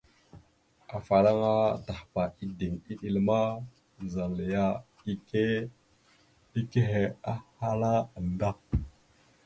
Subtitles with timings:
[0.97, 1.53] Afalaŋa
[1.85, 3.39] Tahpa ideŋ iɗel ma,
[4.11, 5.43] zal yana ike
[6.59, 7.91] ekehe ahala
[8.27, 8.49] nda.